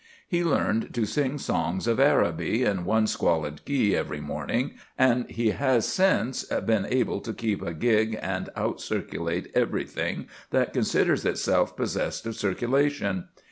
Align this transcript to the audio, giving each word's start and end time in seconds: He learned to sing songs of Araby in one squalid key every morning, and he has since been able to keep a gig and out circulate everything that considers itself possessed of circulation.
He 0.27 0.43
learned 0.43 0.95
to 0.95 1.05
sing 1.05 1.37
songs 1.37 1.85
of 1.85 1.99
Araby 1.99 2.63
in 2.63 2.85
one 2.85 3.05
squalid 3.05 3.63
key 3.65 3.95
every 3.95 4.19
morning, 4.19 4.71
and 4.97 5.29
he 5.29 5.51
has 5.51 5.87
since 5.87 6.43
been 6.45 6.87
able 6.87 7.19
to 7.19 7.31
keep 7.35 7.61
a 7.61 7.75
gig 7.75 8.17
and 8.19 8.49
out 8.55 8.81
circulate 8.81 9.51
everything 9.53 10.25
that 10.49 10.73
considers 10.73 11.23
itself 11.23 11.77
possessed 11.77 12.25
of 12.25 12.35
circulation. 12.35 13.25